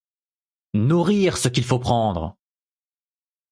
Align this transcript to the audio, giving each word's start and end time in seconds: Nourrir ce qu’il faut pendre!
Nourrir 0.73 1.37
ce 1.37 1.47
qu’il 1.47 1.63
faut 1.63 1.77
pendre! 1.77 2.35